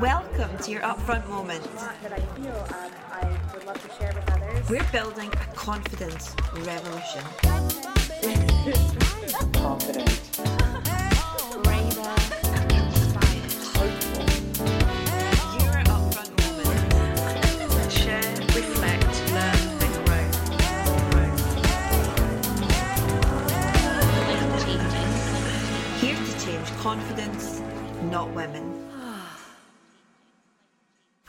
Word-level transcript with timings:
Welcome 0.00 0.56
to 0.58 0.70
your 0.70 0.80
upfront 0.80 1.28
moment. 1.28 1.62
that 2.02 2.12
I 2.12 2.18
feel 2.18 2.54
um, 2.54 2.90
I 3.12 3.38
would 3.52 3.66
love 3.66 3.82
to 3.82 3.88
share 3.98 4.12
with 4.14 4.30
others. 4.32 4.70
We're 4.70 4.82
building 4.90 5.28
a 5.28 5.54
confidence 5.54 6.34
revolution. 6.54 7.22
confident, 9.52 10.38
Braver, 11.62 12.14
inspired. 12.72 13.52
Your 15.60 15.76
upfront 15.84 16.32
moment. 16.40 17.92
Share, 17.92 18.34
reflect, 18.56 19.12
learn, 19.32 19.62
and 19.82 19.94
grow. 20.06 20.24
Here 26.00 26.16
to 26.16 26.32
change 26.44 26.68
confidence, 26.78 27.60
not 28.10 28.30
women. 28.32 28.91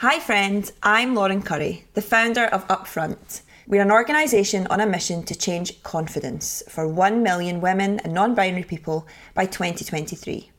Hi, 0.04 0.20
friends. 0.20 0.74
I'm 0.84 1.16
Lauren 1.16 1.42
Currie, 1.42 1.86
the 1.94 2.02
founder 2.02 2.44
of 2.44 2.68
Upfront. 2.68 3.42
We're 3.66 3.84
an 3.84 3.90
organisation 3.90 4.68
on 4.68 4.82
a 4.82 4.86
mission 4.86 5.24
to 5.24 5.34
change 5.34 5.82
confidence 5.82 6.62
for 6.68 6.86
1 6.86 7.24
million 7.24 7.62
women 7.62 8.02
and 8.02 8.14
non 8.14 8.36
binary 8.36 8.66
people 8.66 9.08
by 9.34 9.46
2023. 9.46 10.52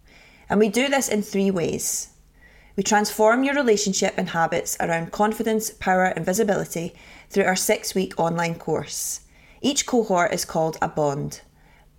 And 0.48 0.58
we 0.58 0.70
do 0.70 0.88
this 0.88 1.10
in 1.10 1.20
three 1.20 1.50
ways. 1.50 2.14
We 2.74 2.82
transform 2.82 3.44
your 3.44 3.54
relationship 3.54 4.14
and 4.16 4.30
habits 4.30 4.78
around 4.80 5.12
confidence, 5.12 5.68
power, 5.68 6.06
and 6.06 6.24
visibility 6.24 6.94
through 7.28 7.44
our 7.44 7.54
six 7.54 7.94
week 7.94 8.14
online 8.18 8.54
course. 8.54 9.20
Each 9.60 9.84
cohort 9.84 10.32
is 10.32 10.46
called 10.46 10.78
a 10.80 10.88
bond. 10.88 11.42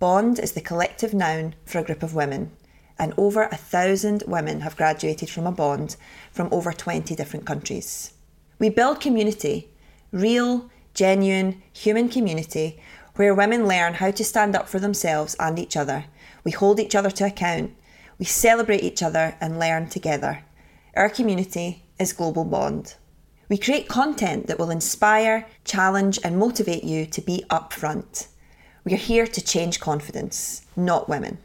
Bond 0.00 0.40
is 0.40 0.50
the 0.50 0.60
collective 0.60 1.14
noun 1.14 1.54
for 1.64 1.78
a 1.78 1.84
group 1.84 2.02
of 2.02 2.12
women, 2.12 2.50
and 2.98 3.12
over 3.16 3.44
a 3.44 3.56
thousand 3.56 4.22
women 4.26 4.60
have 4.60 4.76
graduated 4.76 5.28
from 5.30 5.46
a 5.46 5.52
bond 5.52 5.96
from 6.32 6.48
over 6.50 6.72
20 6.72 7.14
different 7.14 7.46
countries. 7.46 8.12
We 8.58 8.70
build 8.70 9.00
community, 9.00 9.70
real, 10.12 10.70
genuine, 10.94 11.62
human 11.72 12.08
community, 12.08 12.80
where 13.16 13.34
women 13.34 13.66
learn 13.66 13.94
how 13.94 14.10
to 14.10 14.24
stand 14.24 14.54
up 14.54 14.68
for 14.68 14.78
themselves 14.78 15.36
and 15.38 15.58
each 15.58 15.76
other. 15.76 16.06
We 16.44 16.52
hold 16.52 16.80
each 16.80 16.94
other 16.94 17.10
to 17.10 17.26
account, 17.26 17.74
we 18.18 18.24
celebrate 18.24 18.82
each 18.82 19.02
other 19.02 19.36
and 19.40 19.58
learn 19.58 19.88
together. 19.88 20.44
Our 20.94 21.10
community 21.10 21.84
is 21.98 22.14
Global 22.14 22.44
Bond. 22.44 22.94
We 23.48 23.58
create 23.58 23.88
content 23.88 24.46
that 24.46 24.58
will 24.58 24.70
inspire, 24.70 25.46
challenge, 25.64 26.18
and 26.24 26.38
motivate 26.38 26.82
you 26.82 27.06
to 27.06 27.20
be 27.20 27.44
upfront. 27.50 28.28
We 28.84 28.94
are 28.94 28.96
here 28.96 29.26
to 29.26 29.40
change 29.44 29.80
confidence, 29.80 30.62
not 30.74 31.08
women. 31.08 31.38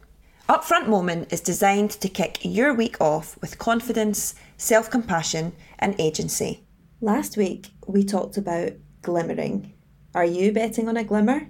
Upfront 0.51 0.89
Moment 0.89 1.31
is 1.31 1.39
designed 1.39 1.91
to 1.91 2.09
kick 2.09 2.39
your 2.41 2.73
week 2.73 2.99
off 2.99 3.39
with 3.39 3.57
confidence, 3.57 4.35
self 4.57 4.89
compassion, 4.89 5.53
and 5.79 5.95
agency. 5.97 6.65
Last 6.99 7.37
week, 7.37 7.69
we 7.87 8.03
talked 8.03 8.35
about 8.35 8.73
glimmering. 9.01 9.71
Are 10.13 10.25
you 10.25 10.51
betting 10.51 10.89
on 10.89 10.97
a 10.97 11.05
glimmer? 11.05 11.47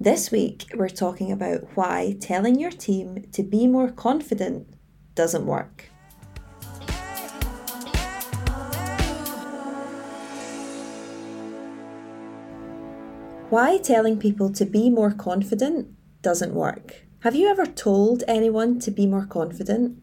This 0.00 0.32
week, 0.32 0.64
we're 0.74 0.88
talking 0.88 1.30
about 1.30 1.76
why 1.76 2.16
telling 2.20 2.58
your 2.58 2.72
team 2.72 3.28
to 3.30 3.44
be 3.44 3.68
more 3.68 3.92
confident 3.92 4.74
doesn't 5.14 5.46
work. 5.46 5.84
Why 13.50 13.78
telling 13.78 14.18
people 14.18 14.50
to 14.54 14.64
be 14.64 14.90
more 14.90 15.12
confident 15.12 15.94
doesn't 16.22 16.54
work. 16.54 17.05
Have 17.26 17.34
you 17.34 17.48
ever 17.48 17.66
told 17.66 18.22
anyone 18.28 18.78
to 18.78 18.92
be 18.92 19.04
more 19.04 19.26
confident? 19.26 20.00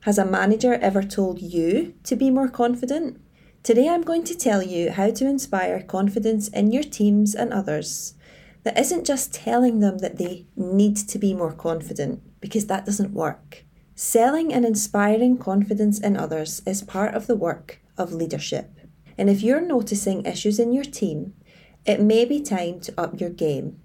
Has 0.00 0.18
a 0.18 0.24
manager 0.24 0.74
ever 0.74 1.04
told 1.04 1.40
you 1.40 1.94
to 2.02 2.16
be 2.16 2.32
more 2.32 2.48
confident? 2.48 3.20
Today 3.62 3.88
I'm 3.88 4.02
going 4.02 4.24
to 4.24 4.34
tell 4.34 4.60
you 4.60 4.90
how 4.90 5.12
to 5.12 5.24
inspire 5.24 5.80
confidence 5.80 6.48
in 6.48 6.72
your 6.72 6.82
teams 6.82 7.36
and 7.36 7.52
others. 7.52 8.14
That 8.64 8.76
isn't 8.76 9.06
just 9.06 9.34
telling 9.34 9.78
them 9.78 9.98
that 9.98 10.18
they 10.18 10.46
need 10.56 10.96
to 10.96 11.16
be 11.16 11.32
more 11.32 11.52
confident, 11.52 12.22
because 12.40 12.66
that 12.66 12.86
doesn't 12.86 13.14
work. 13.14 13.64
Selling 13.94 14.52
and 14.52 14.64
inspiring 14.64 15.38
confidence 15.38 16.00
in 16.00 16.16
others 16.16 16.60
is 16.66 16.82
part 16.82 17.14
of 17.14 17.28
the 17.28 17.36
work 17.36 17.78
of 17.96 18.12
leadership. 18.12 18.72
And 19.16 19.30
if 19.30 19.44
you're 19.44 19.60
noticing 19.60 20.26
issues 20.26 20.58
in 20.58 20.72
your 20.72 20.82
team, 20.82 21.34
it 21.84 22.00
may 22.00 22.24
be 22.24 22.40
time 22.42 22.80
to 22.80 23.00
up 23.00 23.20
your 23.20 23.30
game. 23.30 23.80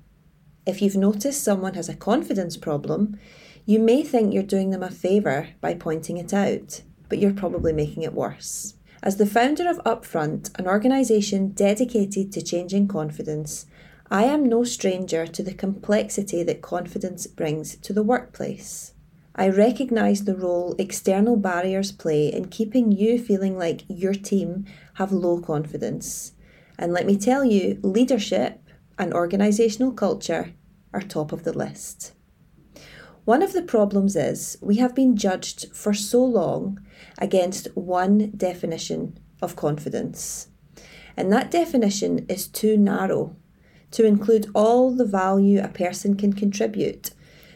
If 0.65 0.81
you've 0.81 0.95
noticed 0.95 1.43
someone 1.43 1.73
has 1.73 1.89
a 1.89 1.95
confidence 1.95 2.55
problem, 2.55 3.19
you 3.65 3.79
may 3.79 4.03
think 4.03 4.33
you're 4.33 4.43
doing 4.43 4.69
them 4.69 4.83
a 4.83 4.91
favour 4.91 5.49
by 5.59 5.73
pointing 5.73 6.17
it 6.17 6.33
out, 6.33 6.81
but 7.09 7.17
you're 7.17 7.33
probably 7.33 7.73
making 7.73 8.03
it 8.03 8.13
worse. 8.13 8.75
As 9.01 9.17
the 9.17 9.25
founder 9.25 9.67
of 9.67 9.83
Upfront, 9.83 10.57
an 10.59 10.67
organisation 10.67 11.49
dedicated 11.49 12.31
to 12.31 12.41
changing 12.43 12.87
confidence, 12.87 13.65
I 14.11 14.25
am 14.25 14.45
no 14.45 14.63
stranger 14.63 15.25
to 15.25 15.41
the 15.41 15.53
complexity 15.53 16.43
that 16.43 16.61
confidence 16.61 17.25
brings 17.25 17.77
to 17.77 17.93
the 17.93 18.03
workplace. 18.03 18.93
I 19.35 19.49
recognise 19.49 20.25
the 20.25 20.35
role 20.35 20.75
external 20.77 21.37
barriers 21.37 21.91
play 21.91 22.27
in 22.27 22.49
keeping 22.49 22.91
you 22.91 23.17
feeling 23.17 23.57
like 23.57 23.83
your 23.87 24.13
team 24.13 24.65
have 24.95 25.11
low 25.11 25.39
confidence. 25.39 26.33
And 26.77 26.93
let 26.93 27.07
me 27.07 27.17
tell 27.17 27.43
you, 27.43 27.79
leadership 27.81 28.61
and 29.01 29.13
organisational 29.13 29.97
culture 29.97 30.53
are 30.93 31.01
top 31.01 31.31
of 31.31 31.43
the 31.43 31.51
list. 31.51 32.13
One 33.25 33.41
of 33.41 33.51
the 33.51 33.63
problems 33.63 34.15
is 34.15 34.59
we 34.61 34.75
have 34.75 34.93
been 34.93 35.17
judged 35.17 35.75
for 35.75 35.91
so 35.91 36.23
long 36.23 36.79
against 37.17 37.67
one 37.75 38.31
definition 38.37 39.17
of 39.41 39.55
confidence. 39.55 40.49
And 41.17 41.33
that 41.33 41.49
definition 41.49 42.27
is 42.29 42.47
too 42.47 42.77
narrow 42.77 43.35
to 43.89 44.05
include 44.05 44.51
all 44.53 44.95
the 44.95 45.05
value 45.05 45.59
a 45.59 45.67
person 45.67 46.15
can 46.15 46.33
contribute. 46.33 47.09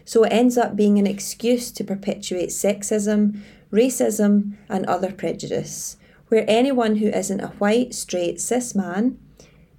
So 0.03 0.23
it 0.23 0.33
ends 0.33 0.57
up 0.57 0.75
being 0.75 0.97
an 0.97 1.07
excuse 1.07 1.72
to 1.73 1.83
perpetuate 1.83 2.50
sexism, 2.50 3.39
racism, 3.72 4.57
and 4.67 4.83
other 4.88 5.12
prejudice, 5.12 5.97
where 6.29 6.45
anyone 6.47 6.95
who 6.95 7.07
isn't 7.09 7.39
a 7.39 7.53
white, 7.59 7.94
straight, 7.94 8.41
cis 8.41 8.73
man 8.73 9.19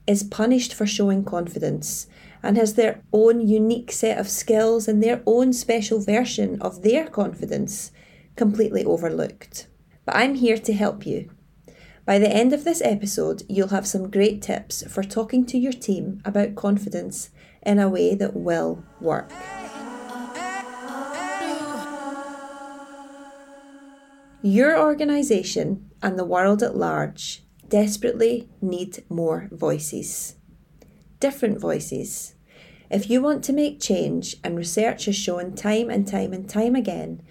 is 0.07 0.23
punished 0.23 0.73
for 0.75 0.87
showing 0.87 1.25
confidence 1.25 2.07
and 2.43 2.57
has 2.57 2.75
their 2.75 3.03
own 3.13 3.47
unique 3.47 3.91
set 3.91 4.19
of 4.19 4.29
skills 4.29 4.87
and 4.87 5.03
their 5.03 5.23
own 5.27 5.53
special 5.53 6.01
version 6.01 6.61
of 6.63 6.83
their 6.83 7.07
confidence 7.07 7.91
completely 8.37 8.85
overlooked. 8.85 9.67
But 10.05 10.17
I'm 10.17 10.35
here 10.35 10.59
to 10.59 10.73
help 10.73 11.07
you. 11.07 11.31
By 12.05 12.21
the 12.21 12.31
end 12.31 12.53
of 12.53 12.63
this 12.63 12.81
episode, 12.85 13.43
you'll 13.49 13.69
have 13.69 13.87
some 13.87 14.11
great 14.11 14.41
tips 14.41 14.85
for 14.89 15.03
talking 15.03 15.45
to 15.47 15.59
your 15.59 15.73
team 15.73 16.23
about 16.25 16.55
confidence 16.55 17.31
in 17.63 17.81
a 17.81 17.89
way 17.89 18.15
that 18.15 18.37
will 18.37 18.85
work. 19.01 19.33
Your 24.41 24.79
organisation 24.79 25.91
and 26.01 26.17
the 26.17 26.25
world 26.25 26.63
at 26.63 26.77
large 26.77 27.43
desperately 27.69 28.49
need 28.61 29.05
more 29.09 29.49
voices. 29.53 30.37
Different 31.21 31.61
voices. 31.61 32.35
If 32.91 33.11
you 33.11 33.21
want 33.21 33.43
to 33.45 33.53
make 33.53 33.81
change, 33.81 34.37
and 34.45 34.57
research 34.57 35.07
has 35.07 35.17
shown 35.17 35.55
time 35.55 35.91
and 35.91 36.07
time 36.07 36.33
and 36.33 36.49
time 36.49 36.75
again 36.75 37.23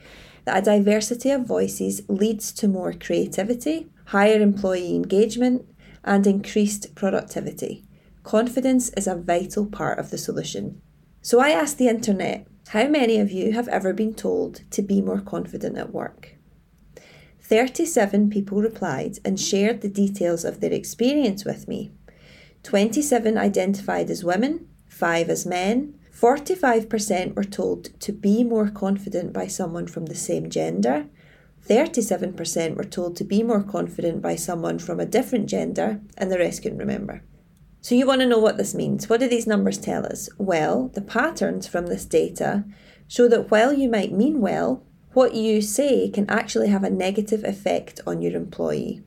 that 0.43 0.59
a 0.59 0.77
diversity 0.77 1.31
of 1.31 1.45
voices 1.45 2.01
leads 2.07 2.51
to 2.53 2.67
more 2.67 2.93
creativity, 2.93 3.87
higher 4.07 4.39
employee 4.41 4.95
engagement, 4.95 5.65
and 6.03 6.27
increased 6.27 6.93
productivity. 6.93 7.83
Confidence 8.23 8.89
is 8.89 9.07
a 9.07 9.15
vital 9.15 9.65
part 9.65 9.97
of 9.97 10.11
the 10.11 10.17
solution. 10.17 10.81
So 11.21 11.39
I 11.39 11.49
asked 11.49 11.77
the 11.77 11.87
internet, 11.87 12.47
how 12.69 12.87
many 12.87 13.17
of 13.17 13.31
you 13.31 13.53
have 13.53 13.67
ever 13.67 13.93
been 13.93 14.13
told 14.13 14.61
to 14.71 14.81
be 14.81 15.01
more 15.01 15.21
confident 15.21 15.77
at 15.77 15.93
work? 15.93 16.35
37 17.47 18.31
people 18.31 18.59
replied 18.59 19.19
and 19.23 19.39
shared 19.39 19.81
the 19.81 19.87
details 19.87 20.43
of 20.43 20.61
their 20.61 20.73
experience 20.73 21.45
with 21.45 21.67
me. 21.67 21.91
27 22.63 23.37
identified 23.37 24.09
as 24.09 24.23
women, 24.23 24.67
5 24.87 25.29
as 25.29 25.45
men, 25.45 25.93
45% 26.11 27.35
were 27.35 27.43
told 27.43 27.99
to 27.99 28.11
be 28.11 28.43
more 28.43 28.69
confident 28.71 29.31
by 29.31 29.45
someone 29.45 29.85
from 29.85 30.07
the 30.07 30.15
same 30.15 30.49
gender, 30.49 31.05
37% 31.67 32.75
were 32.75 32.83
told 32.83 33.15
to 33.15 33.23
be 33.23 33.43
more 33.43 33.61
confident 33.61 34.23
by 34.23 34.35
someone 34.35 34.79
from 34.79 34.99
a 34.99 35.05
different 35.05 35.47
gender, 35.47 36.01
and 36.17 36.31
the 36.31 36.39
rest 36.39 36.63
couldn't 36.63 36.79
remember. 36.79 37.23
So, 37.81 37.93
you 37.93 38.07
want 38.07 38.21
to 38.21 38.27
know 38.27 38.39
what 38.39 38.57
this 38.57 38.73
means. 38.73 39.07
What 39.07 39.19
do 39.19 39.27
these 39.27 39.45
numbers 39.45 39.77
tell 39.77 40.03
us? 40.03 40.29
Well, 40.39 40.89
the 40.95 41.01
patterns 41.01 41.67
from 41.67 41.85
this 41.85 42.05
data 42.05 42.65
show 43.07 43.27
that 43.27 43.51
while 43.51 43.71
you 43.71 43.87
might 43.87 44.11
mean 44.11 44.41
well, 44.41 44.83
what 45.15 45.33
you 45.33 45.61
say 45.61 46.09
can 46.09 46.29
actually 46.29 46.67
have 46.67 46.83
a 46.83 46.89
negative 46.89 47.43
effect 47.43 48.01
on 48.05 48.21
your 48.21 48.35
employee. 48.35 49.01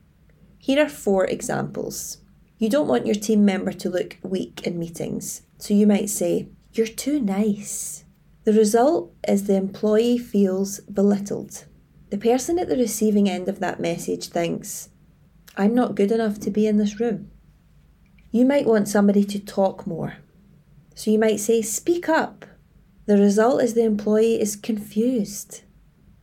Here 0.57 0.83
are 0.83 0.89
four 0.89 1.25
examples. 1.25 2.17
You 2.57 2.67
don't 2.67 2.87
want 2.87 3.05
your 3.05 3.15
team 3.15 3.45
member 3.45 3.71
to 3.71 3.89
look 3.89 4.17
weak 4.23 4.65
in 4.65 4.77
meetings, 4.77 5.43
so 5.57 5.73
you 5.73 5.87
might 5.87 6.09
say, 6.09 6.49
You're 6.73 6.87
too 6.87 7.19
nice. 7.19 8.03
The 8.43 8.53
result 8.53 9.13
is 9.27 9.45
the 9.45 9.55
employee 9.55 10.17
feels 10.17 10.79
belittled. 10.81 11.65
the 12.09 12.17
person 12.17 12.57
at 12.57 12.67
the 12.67 12.75
receiving 12.75 13.29
end 13.29 13.47
of 13.47 13.59
that 13.59 13.79
message 13.79 14.29
thinks, 14.29 14.89
I'm 15.55 15.75
not 15.75 15.95
good 15.95 16.11
enough 16.11 16.39
to 16.39 16.49
be 16.49 16.65
in 16.65 16.77
this 16.77 16.99
room. 16.99 17.29
You 18.31 18.45
might 18.45 18.65
want 18.65 18.87
somebody 18.87 19.23
to 19.25 19.39
talk 19.39 19.85
more. 19.85 20.17
So 20.95 21.11
you 21.11 21.19
might 21.19 21.39
say, 21.39 21.61
Speak 21.61 22.09
up. 22.09 22.45
The 23.05 23.17
result 23.17 23.61
is 23.61 23.73
the 23.73 23.83
employee 23.83 24.41
is 24.41 24.55
confused. 24.55 25.61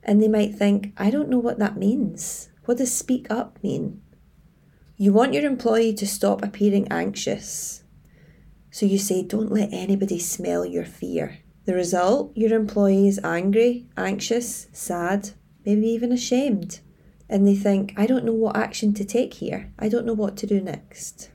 And 0.06 0.23
they 0.23 0.29
might 0.29 0.55
think, 0.55 0.93
I 0.97 1.11
don't 1.11 1.29
know 1.29 1.41
what 1.41 1.58
that 1.58 1.76
means. 1.76 2.49
What 2.64 2.79
does 2.79 2.94
speak 2.94 3.26
up 3.29 3.58
mean? 3.62 4.00
You 4.97 5.12
want 5.12 5.35
your 5.35 5.44
employee 5.44 5.93
to 5.94 6.06
stop 6.06 6.43
appearing 6.43 6.87
anxious. 6.91 7.82
So 8.70 8.87
you 8.87 8.99
say, 8.99 9.23
Don't 9.23 9.53
let 9.53 9.69
anybody 9.73 10.19
smell 10.20 10.64
your 10.64 10.85
fear. 10.85 11.41
The 11.64 11.75
result, 11.75 12.32
your 12.37 12.55
employee 12.55 13.08
is 13.08 13.20
angry, 13.25 13.88
anxious, 13.97 14.69
sad, 14.73 15.31
maybe 15.64 15.88
even 15.88 16.12
ashamed. 16.12 16.81
And 17.29 17.44
they 17.44 17.56
think, 17.56 17.93
I 17.97 18.06
don't 18.06 18.25
know 18.25 18.32
what 18.32 18.56
action 18.56 18.94
to 18.94 19.05
take 19.05 19.35
here. 19.35 19.73
I 19.76 19.88
don't 19.88 20.06
know 20.06 20.14
what 20.14 20.37
to 20.38 20.47
do 20.47 20.61
next. 20.61 21.31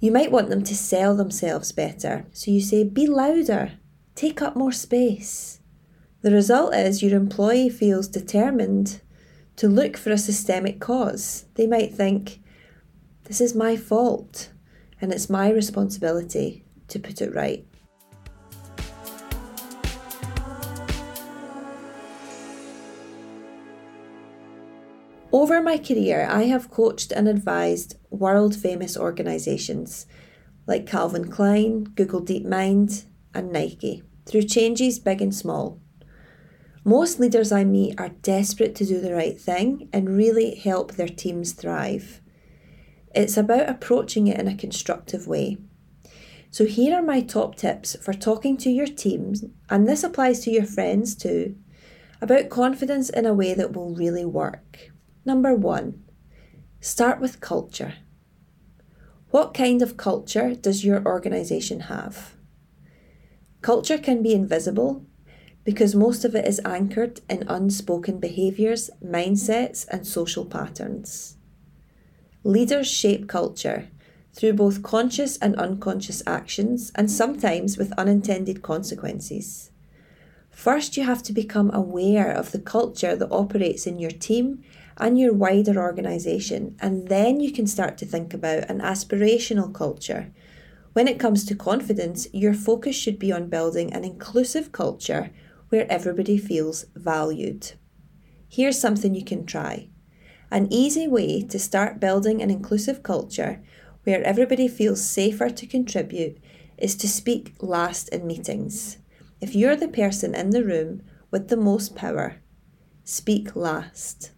You 0.00 0.10
might 0.10 0.32
want 0.32 0.48
them 0.48 0.64
to 0.64 0.74
sell 0.74 1.14
themselves 1.14 1.72
better. 1.72 2.24
So 2.32 2.50
you 2.50 2.62
say, 2.62 2.84
be 2.84 3.06
louder, 3.06 3.72
take 4.14 4.40
up 4.40 4.56
more 4.56 4.72
space. 4.72 5.59
The 6.22 6.30
result 6.30 6.74
is 6.74 7.02
your 7.02 7.16
employee 7.16 7.70
feels 7.70 8.06
determined 8.06 9.00
to 9.56 9.68
look 9.68 9.96
for 9.96 10.10
a 10.10 10.18
systemic 10.18 10.78
cause. 10.78 11.46
They 11.54 11.66
might 11.66 11.94
think, 11.94 12.42
this 13.24 13.40
is 13.40 13.54
my 13.54 13.74
fault 13.76 14.50
and 15.00 15.12
it's 15.12 15.30
my 15.30 15.50
responsibility 15.50 16.66
to 16.88 16.98
put 16.98 17.22
it 17.22 17.34
right. 17.34 17.66
Over 25.32 25.62
my 25.62 25.78
career, 25.78 26.28
I 26.30 26.42
have 26.44 26.70
coached 26.70 27.12
and 27.12 27.28
advised 27.28 27.96
world 28.10 28.54
famous 28.54 28.94
organisations 28.94 30.04
like 30.66 30.86
Calvin 30.86 31.30
Klein, 31.30 31.84
Google 31.84 32.20
DeepMind, 32.20 33.04
and 33.32 33.50
Nike 33.50 34.02
through 34.26 34.42
changes 34.42 34.98
big 34.98 35.22
and 35.22 35.34
small. 35.34 35.80
Most 36.84 37.20
leaders 37.20 37.52
I 37.52 37.64
meet 37.64 38.00
are 38.00 38.08
desperate 38.08 38.74
to 38.76 38.86
do 38.86 39.00
the 39.00 39.14
right 39.14 39.38
thing 39.38 39.90
and 39.92 40.16
really 40.16 40.54
help 40.54 40.92
their 40.92 41.08
teams 41.08 41.52
thrive. 41.52 42.22
It's 43.14 43.36
about 43.36 43.68
approaching 43.68 44.28
it 44.28 44.40
in 44.40 44.48
a 44.48 44.56
constructive 44.56 45.26
way. 45.26 45.58
So, 46.50 46.64
here 46.64 46.94
are 46.94 47.02
my 47.02 47.20
top 47.20 47.54
tips 47.54 47.96
for 47.96 48.12
talking 48.12 48.56
to 48.58 48.70
your 48.70 48.86
teams, 48.86 49.44
and 49.68 49.86
this 49.86 50.02
applies 50.02 50.40
to 50.40 50.50
your 50.50 50.64
friends 50.64 51.14
too, 51.14 51.56
about 52.20 52.48
confidence 52.48 53.10
in 53.10 53.26
a 53.26 53.34
way 53.34 53.52
that 53.54 53.72
will 53.74 53.94
really 53.94 54.24
work. 54.24 54.90
Number 55.24 55.54
one, 55.54 56.02
start 56.80 57.20
with 57.20 57.40
culture. 57.40 57.94
What 59.30 59.54
kind 59.54 59.82
of 59.82 59.96
culture 59.96 60.54
does 60.54 60.84
your 60.84 61.04
organisation 61.06 61.80
have? 61.80 62.34
Culture 63.60 63.98
can 63.98 64.22
be 64.22 64.32
invisible 64.32 65.06
because 65.64 65.94
most 65.94 66.24
of 66.24 66.34
it 66.34 66.46
is 66.46 66.60
anchored 66.64 67.20
in 67.28 67.44
unspoken 67.48 68.18
behaviours, 68.18 68.90
mindsets, 69.04 69.86
and 69.88 70.06
social 70.06 70.44
patterns. 70.44 71.36
Leaders 72.42 72.90
shape 72.90 73.28
culture 73.28 73.88
through 74.32 74.54
both 74.54 74.82
conscious 74.82 75.36
and 75.38 75.56
unconscious 75.56 76.22
actions, 76.26 76.92
and 76.94 77.10
sometimes 77.10 77.76
with 77.76 77.92
unintended 77.92 78.62
consequences. 78.62 79.70
First, 80.50 80.96
you 80.96 81.04
have 81.04 81.22
to 81.24 81.32
become 81.32 81.70
aware 81.72 82.30
of 82.30 82.52
the 82.52 82.58
culture 82.58 83.16
that 83.16 83.30
operates 83.30 83.86
in 83.86 83.98
your 83.98 84.10
team 84.10 84.62
and 84.96 85.18
your 85.18 85.32
wider 85.32 85.80
organisation, 85.80 86.76
and 86.80 87.08
then 87.08 87.40
you 87.40 87.52
can 87.52 87.66
start 87.66 87.98
to 87.98 88.06
think 88.06 88.32
about 88.32 88.70
an 88.70 88.80
aspirational 88.80 89.72
culture. 89.72 90.32
When 90.92 91.08
it 91.08 91.20
comes 91.20 91.44
to 91.46 91.54
confidence, 91.54 92.26
your 92.32 92.54
focus 92.54 92.96
should 92.96 93.18
be 93.18 93.32
on 93.32 93.48
building 93.48 93.92
an 93.92 94.04
inclusive 94.04 94.72
culture 94.72 95.30
where 95.70 95.90
everybody 95.90 96.36
feels 96.36 96.84
valued. 96.94 97.72
Here's 98.48 98.78
something 98.78 99.14
you 99.14 99.24
can 99.24 99.46
try. 99.46 99.88
An 100.50 100.66
easy 100.70 101.06
way 101.08 101.42
to 101.42 101.58
start 101.58 102.00
building 102.00 102.42
an 102.42 102.50
inclusive 102.50 103.02
culture 103.02 103.62
where 104.04 104.22
everybody 104.24 104.66
feels 104.66 105.02
safer 105.02 105.48
to 105.48 105.66
contribute 105.66 106.38
is 106.76 106.96
to 106.96 107.08
speak 107.08 107.54
last 107.60 108.08
in 108.08 108.26
meetings. 108.26 108.98
If 109.40 109.54
you're 109.54 109.76
the 109.76 109.88
person 109.88 110.34
in 110.34 110.50
the 110.50 110.64
room 110.64 111.02
with 111.30 111.48
the 111.48 111.56
most 111.56 111.94
power, 111.94 112.42
speak 113.04 113.54
last. 113.54 114.32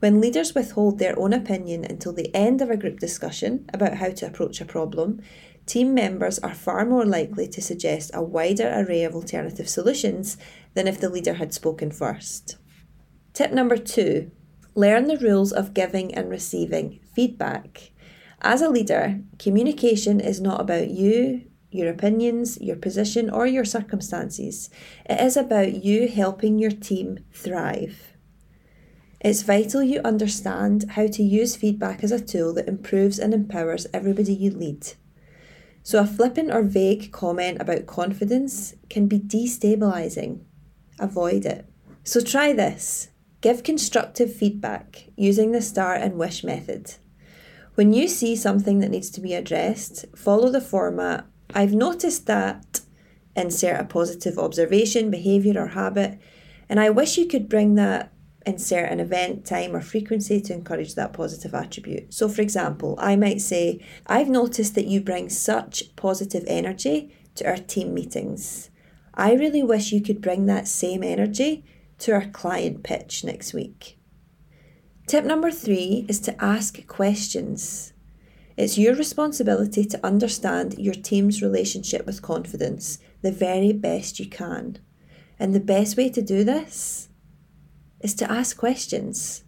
When 0.00 0.20
leaders 0.20 0.54
withhold 0.54 0.98
their 0.98 1.18
own 1.18 1.32
opinion 1.32 1.84
until 1.84 2.12
the 2.12 2.34
end 2.34 2.60
of 2.60 2.70
a 2.70 2.76
group 2.76 2.98
discussion 2.98 3.68
about 3.72 3.94
how 3.94 4.10
to 4.10 4.26
approach 4.26 4.60
a 4.60 4.64
problem, 4.64 5.20
team 5.68 5.94
members 5.94 6.38
are 6.40 6.54
far 6.54 6.84
more 6.84 7.04
likely 7.04 7.46
to 7.46 7.62
suggest 7.62 8.10
a 8.14 8.22
wider 8.22 8.72
array 8.74 9.04
of 9.04 9.14
alternative 9.14 9.68
solutions 9.68 10.38
than 10.74 10.88
if 10.88 10.98
the 10.98 11.10
leader 11.10 11.34
had 11.34 11.52
spoken 11.52 11.90
first. 11.92 12.56
Tip 13.34 13.52
number 13.52 13.76
two 13.76 14.30
learn 14.74 15.06
the 15.06 15.18
rules 15.18 15.52
of 15.52 15.74
giving 15.74 16.14
and 16.14 16.30
receiving 16.30 17.00
feedback. 17.14 17.90
As 18.40 18.62
a 18.62 18.70
leader, 18.70 19.20
communication 19.38 20.20
is 20.20 20.40
not 20.40 20.60
about 20.60 20.88
you, 20.88 21.42
your 21.70 21.90
opinions, 21.90 22.58
your 22.60 22.76
position, 22.76 23.28
or 23.28 23.46
your 23.46 23.64
circumstances. 23.64 24.70
It 25.04 25.20
is 25.20 25.36
about 25.36 25.84
you 25.84 26.08
helping 26.08 26.58
your 26.58 26.70
team 26.70 27.18
thrive. 27.32 28.14
It's 29.20 29.42
vital 29.42 29.82
you 29.82 30.00
understand 30.04 30.90
how 30.90 31.08
to 31.08 31.22
use 31.24 31.56
feedback 31.56 32.04
as 32.04 32.12
a 32.12 32.24
tool 32.24 32.54
that 32.54 32.68
improves 32.68 33.18
and 33.18 33.34
empowers 33.34 33.88
everybody 33.92 34.32
you 34.32 34.52
lead. 34.52 34.92
So, 35.88 36.00
a 36.00 36.06
flippant 36.06 36.50
or 36.50 36.62
vague 36.64 37.12
comment 37.12 37.62
about 37.62 37.86
confidence 37.86 38.74
can 38.90 39.06
be 39.06 39.18
destabilising. 39.18 40.40
Avoid 40.98 41.46
it. 41.46 41.64
So, 42.04 42.20
try 42.20 42.52
this 42.52 43.08
give 43.40 43.62
constructive 43.62 44.30
feedback 44.30 45.04
using 45.16 45.52
the 45.52 45.62
star 45.62 45.94
and 45.94 46.18
wish 46.18 46.44
method. 46.44 46.96
When 47.74 47.94
you 47.94 48.06
see 48.06 48.36
something 48.36 48.80
that 48.80 48.90
needs 48.90 49.08
to 49.12 49.22
be 49.22 49.32
addressed, 49.32 50.04
follow 50.14 50.50
the 50.50 50.60
format 50.60 51.24
I've 51.54 51.72
noticed 51.72 52.26
that, 52.26 52.82
insert 53.34 53.80
a 53.80 53.84
positive 53.84 54.38
observation, 54.38 55.10
behaviour, 55.10 55.58
or 55.58 55.68
habit, 55.68 56.18
and 56.68 56.78
I 56.78 56.90
wish 56.90 57.16
you 57.16 57.24
could 57.24 57.48
bring 57.48 57.76
that 57.76 58.12
insert 58.48 58.90
an 58.90 58.98
event, 58.98 59.44
time, 59.44 59.76
or 59.76 59.80
frequency 59.80 60.40
to 60.40 60.52
encourage 60.52 60.94
that 60.94 61.12
positive 61.12 61.54
attribute. 61.54 62.12
So, 62.12 62.28
for 62.28 62.42
example, 62.42 62.96
I 62.98 63.14
might 63.14 63.40
say, 63.40 63.80
I've 64.06 64.28
noticed 64.28 64.74
that 64.74 64.86
you 64.86 65.00
bring 65.00 65.28
such 65.28 65.94
positive 65.96 66.44
energy 66.46 67.14
to 67.36 67.46
our 67.46 67.56
team 67.56 67.94
meetings. 67.94 68.70
I 69.14 69.34
really 69.34 69.62
wish 69.62 69.92
you 69.92 70.02
could 70.02 70.20
bring 70.20 70.46
that 70.46 70.66
same 70.66 71.02
energy 71.02 71.64
to 71.98 72.12
our 72.12 72.26
client 72.26 72.82
pitch 72.82 73.22
next 73.24 73.52
week. 73.52 73.98
Tip 75.06 75.24
number 75.24 75.50
three 75.50 76.06
is 76.08 76.20
to 76.20 76.42
ask 76.42 76.86
questions. 76.86 77.92
It's 78.56 78.78
your 78.78 78.94
responsibility 78.94 79.84
to 79.84 80.06
understand 80.06 80.78
your 80.78 80.94
team's 80.94 81.42
relationship 81.42 82.06
with 82.06 82.22
confidence 82.22 82.98
the 83.22 83.32
very 83.32 83.72
best 83.72 84.18
you 84.20 84.28
can. 84.28 84.78
And 85.38 85.54
the 85.54 85.60
best 85.60 85.96
way 85.96 86.08
to 86.10 86.22
do 86.22 86.44
this 86.44 87.08
is 88.00 88.14
to 88.14 88.30
ask 88.30 88.56
questions. 88.56 89.44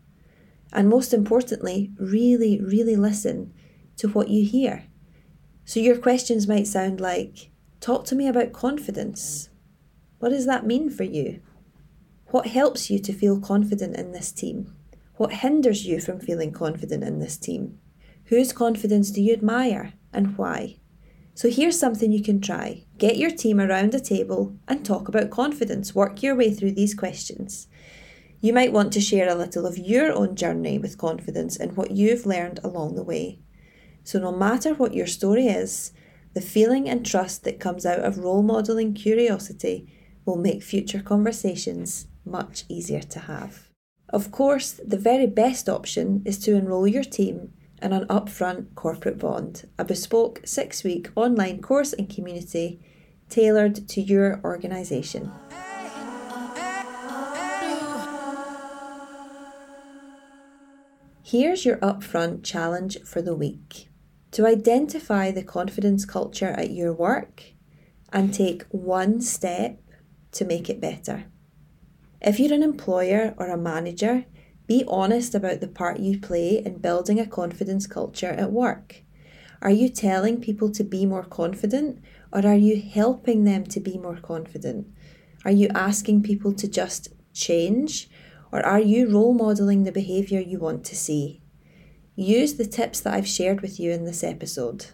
And 0.72 0.88
most 0.88 1.12
importantly, 1.12 1.90
really, 1.98 2.60
really 2.60 2.96
listen 2.96 3.52
to 3.96 4.08
what 4.08 4.28
you 4.28 4.44
hear. 4.44 4.84
So 5.64 5.80
your 5.80 5.98
questions 5.98 6.48
might 6.48 6.66
sound 6.66 7.00
like 7.00 7.50
Talk 7.80 8.04
to 8.06 8.14
me 8.14 8.28
about 8.28 8.52
confidence. 8.52 9.48
What 10.18 10.28
does 10.28 10.44
that 10.44 10.66
mean 10.66 10.90
for 10.90 11.04
you? 11.04 11.40
What 12.26 12.48
helps 12.48 12.90
you 12.90 12.98
to 12.98 13.12
feel 13.12 13.40
confident 13.40 13.96
in 13.96 14.12
this 14.12 14.32
team? 14.32 14.74
What 15.16 15.32
hinders 15.32 15.86
you 15.86 15.98
from 15.98 16.20
feeling 16.20 16.52
confident 16.52 17.02
in 17.02 17.20
this 17.20 17.38
team? 17.38 17.78
Whose 18.26 18.52
confidence 18.52 19.10
do 19.10 19.22
you 19.22 19.32
admire 19.32 19.94
and 20.12 20.36
why? 20.36 20.76
So 21.34 21.48
here's 21.48 21.78
something 21.78 22.12
you 22.12 22.22
can 22.22 22.42
try. 22.42 22.84
Get 22.98 23.16
your 23.16 23.30
team 23.30 23.58
around 23.58 23.94
a 23.94 24.00
table 24.00 24.54
and 24.68 24.84
talk 24.84 25.08
about 25.08 25.30
confidence. 25.30 25.94
Work 25.94 26.22
your 26.22 26.36
way 26.36 26.52
through 26.52 26.72
these 26.72 26.92
questions. 26.92 27.66
You 28.40 28.54
might 28.54 28.72
want 28.72 28.92
to 28.94 29.00
share 29.00 29.28
a 29.28 29.34
little 29.34 29.66
of 29.66 29.76
your 29.76 30.12
own 30.12 30.34
journey 30.34 30.78
with 30.78 30.96
confidence 30.96 31.56
and 31.56 31.76
what 31.76 31.90
you've 31.90 32.24
learned 32.24 32.58
along 32.64 32.94
the 32.94 33.02
way. 33.02 33.40
So, 34.02 34.18
no 34.18 34.32
matter 34.32 34.72
what 34.72 34.94
your 34.94 35.06
story 35.06 35.46
is, 35.46 35.92
the 36.32 36.40
feeling 36.40 36.88
and 36.88 37.04
trust 37.04 37.44
that 37.44 37.60
comes 37.60 37.84
out 37.84 37.98
of 37.98 38.18
role 38.18 38.42
modelling 38.42 38.94
curiosity 38.94 39.92
will 40.24 40.36
make 40.36 40.62
future 40.62 41.02
conversations 41.02 42.06
much 42.24 42.64
easier 42.68 43.02
to 43.02 43.18
have. 43.20 43.68
Of 44.08 44.32
course, 44.32 44.80
the 44.84 44.98
very 44.98 45.26
best 45.26 45.68
option 45.68 46.22
is 46.24 46.38
to 46.40 46.54
enrol 46.54 46.86
your 46.86 47.04
team 47.04 47.52
in 47.82 47.92
an 47.92 48.06
upfront 48.06 48.74
corporate 48.74 49.18
bond, 49.18 49.68
a 49.78 49.84
bespoke 49.84 50.40
six 50.44 50.82
week 50.82 51.10
online 51.14 51.60
course 51.60 51.92
and 51.92 52.08
community 52.08 52.80
tailored 53.28 53.86
to 53.88 54.00
your 54.00 54.40
organisation. 54.44 55.30
Here's 61.30 61.64
your 61.64 61.76
upfront 61.76 62.42
challenge 62.42 62.98
for 63.04 63.22
the 63.22 63.36
week 63.36 63.88
to 64.32 64.48
identify 64.48 65.30
the 65.30 65.44
confidence 65.44 66.04
culture 66.04 66.48
at 66.48 66.72
your 66.72 66.92
work 66.92 67.44
and 68.12 68.34
take 68.34 68.64
one 68.72 69.20
step 69.20 69.80
to 70.32 70.44
make 70.44 70.68
it 70.68 70.80
better. 70.80 71.26
If 72.20 72.40
you're 72.40 72.52
an 72.52 72.64
employer 72.64 73.32
or 73.36 73.46
a 73.46 73.56
manager, 73.56 74.24
be 74.66 74.82
honest 74.88 75.32
about 75.36 75.60
the 75.60 75.68
part 75.68 76.00
you 76.00 76.18
play 76.18 76.64
in 76.66 76.78
building 76.78 77.20
a 77.20 77.28
confidence 77.28 77.86
culture 77.86 78.32
at 78.32 78.50
work. 78.50 79.04
Are 79.62 79.70
you 79.70 79.88
telling 79.88 80.40
people 80.40 80.72
to 80.72 80.82
be 80.82 81.06
more 81.06 81.22
confident 81.22 82.02
or 82.32 82.44
are 82.44 82.56
you 82.56 82.82
helping 82.82 83.44
them 83.44 83.62
to 83.66 83.78
be 83.78 83.98
more 83.98 84.18
confident? 84.20 84.88
Are 85.44 85.52
you 85.52 85.68
asking 85.76 86.24
people 86.24 86.52
to 86.54 86.66
just 86.66 87.10
change 87.32 88.09
or 88.52 88.64
are 88.64 88.80
you 88.80 89.08
role 89.08 89.34
modelling 89.34 89.84
the 89.84 89.92
behaviour 89.92 90.40
you 90.40 90.58
want 90.58 90.84
to 90.84 90.96
see? 90.96 91.40
Use 92.16 92.54
the 92.54 92.66
tips 92.66 93.00
that 93.00 93.14
I've 93.14 93.26
shared 93.26 93.60
with 93.60 93.80
you 93.80 93.92
in 93.92 94.04
this 94.04 94.22
episode. 94.22 94.86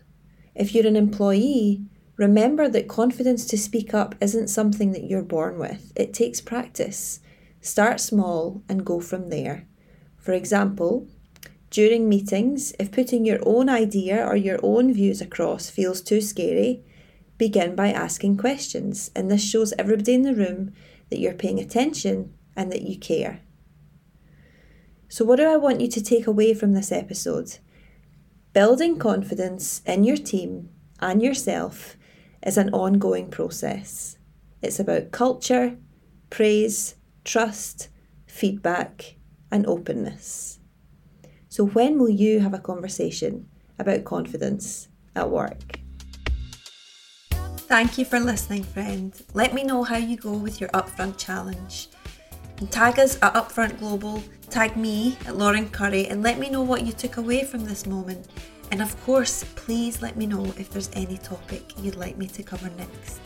If 0.54 0.74
you're 0.74 0.86
an 0.86 0.96
employee, 0.96 1.82
remember 2.16 2.68
that 2.68 2.88
confidence 2.88 3.44
to 3.46 3.58
speak 3.58 3.92
up 3.92 4.14
isn't 4.20 4.48
something 4.48 4.92
that 4.92 5.04
you're 5.04 5.22
born 5.22 5.58
with, 5.58 5.92
it 5.96 6.14
takes 6.14 6.40
practice. 6.40 7.20
Start 7.60 8.00
small 8.00 8.62
and 8.68 8.86
go 8.86 9.00
from 9.00 9.30
there. 9.30 9.66
For 10.16 10.32
example, 10.32 11.08
during 11.70 12.08
meetings, 12.08 12.72
if 12.78 12.92
putting 12.92 13.24
your 13.24 13.40
own 13.44 13.68
idea 13.68 14.24
or 14.24 14.36
your 14.36 14.58
own 14.62 14.94
views 14.94 15.20
across 15.20 15.68
feels 15.68 16.00
too 16.00 16.20
scary, 16.20 16.84
begin 17.38 17.74
by 17.74 17.90
asking 17.92 18.36
questions, 18.36 19.10
and 19.14 19.30
this 19.30 19.44
shows 19.44 19.74
everybody 19.78 20.14
in 20.14 20.22
the 20.22 20.34
room 20.34 20.72
that 21.10 21.18
you're 21.18 21.34
paying 21.34 21.58
attention 21.58 22.32
and 22.56 22.72
that 22.72 22.82
you 22.82 22.98
care. 22.98 23.40
So, 25.16 25.24
what 25.24 25.36
do 25.36 25.48
I 25.48 25.56
want 25.56 25.80
you 25.80 25.88
to 25.88 26.02
take 26.02 26.26
away 26.26 26.52
from 26.52 26.74
this 26.74 26.92
episode? 26.92 27.56
Building 28.52 28.98
confidence 28.98 29.80
in 29.86 30.04
your 30.04 30.18
team 30.18 30.68
and 31.00 31.22
yourself 31.22 31.96
is 32.46 32.58
an 32.58 32.68
ongoing 32.74 33.30
process. 33.30 34.18
It's 34.60 34.78
about 34.78 35.12
culture, 35.12 35.78
praise, 36.28 36.96
trust, 37.24 37.88
feedback, 38.26 39.16
and 39.50 39.66
openness. 39.66 40.58
So, 41.48 41.64
when 41.64 41.98
will 41.98 42.10
you 42.10 42.40
have 42.40 42.52
a 42.52 42.58
conversation 42.58 43.48
about 43.78 44.04
confidence 44.04 44.88
at 45.14 45.30
work? 45.30 45.80
Thank 47.70 47.96
you 47.96 48.04
for 48.04 48.20
listening, 48.20 48.64
friend. 48.64 49.14
Let 49.32 49.54
me 49.54 49.64
know 49.64 49.82
how 49.82 49.96
you 49.96 50.18
go 50.18 50.34
with 50.34 50.60
your 50.60 50.68
upfront 50.74 51.16
challenge. 51.16 51.88
And 52.58 52.70
tag 52.72 52.98
us 52.98 53.16
at 53.22 53.34
Upfront 53.34 53.78
Global, 53.78 54.22
tag 54.48 54.76
me 54.76 55.18
at 55.26 55.36
Lauren 55.36 55.68
Currie, 55.68 56.08
and 56.08 56.22
let 56.22 56.38
me 56.38 56.48
know 56.48 56.62
what 56.62 56.86
you 56.86 56.92
took 56.92 57.18
away 57.18 57.44
from 57.44 57.64
this 57.64 57.86
moment. 57.86 58.26
And 58.70 58.80
of 58.80 58.98
course, 59.04 59.44
please 59.56 60.00
let 60.00 60.16
me 60.16 60.26
know 60.26 60.44
if 60.56 60.70
there's 60.70 60.90
any 60.94 61.18
topic 61.18 61.74
you'd 61.78 61.96
like 61.96 62.16
me 62.16 62.26
to 62.28 62.42
cover 62.42 62.70
next. 62.78 63.20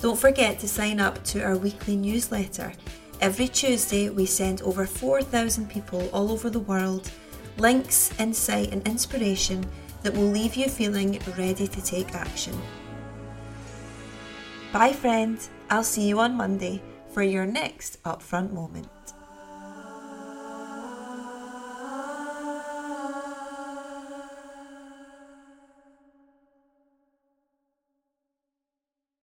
Don't 0.00 0.18
forget 0.18 0.58
to 0.60 0.68
sign 0.68 1.00
up 1.00 1.24
to 1.24 1.42
our 1.42 1.56
weekly 1.56 1.96
newsletter. 1.96 2.72
Every 3.20 3.48
Tuesday, 3.48 4.10
we 4.10 4.26
send 4.26 4.62
over 4.62 4.86
4,000 4.86 5.68
people 5.68 6.08
all 6.12 6.30
over 6.30 6.50
the 6.50 6.60
world 6.60 7.10
links, 7.56 8.12
insight, 8.20 8.72
and 8.72 8.86
inspiration 8.86 9.64
that 10.02 10.14
will 10.14 10.30
leave 10.30 10.54
you 10.54 10.68
feeling 10.68 11.20
ready 11.36 11.66
to 11.66 11.84
take 11.84 12.14
action. 12.14 12.56
Bye, 14.72 14.92
friend. 14.92 15.38
I'll 15.70 15.82
see 15.82 16.06
you 16.06 16.20
on 16.20 16.36
Monday 16.36 16.80
for 17.18 17.24
your 17.24 17.46
next 17.46 18.00
upfront 18.04 18.52
moment. 18.52 19.17